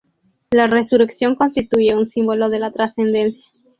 [0.49, 3.43] La resurrección constituye un símbolo de la trascendencia.